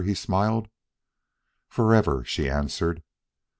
he 0.03 0.15
smiled. 0.15 0.67
"Forever," 1.69 2.23
she 2.25 2.49
answered. 2.49 3.03